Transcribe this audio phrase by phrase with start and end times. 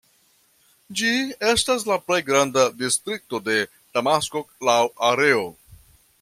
[1.01, 1.11] Ĝi
[1.49, 3.59] estas la plej granda distrikto de
[3.99, 4.81] Damasko laŭ
[5.13, 5.47] areo.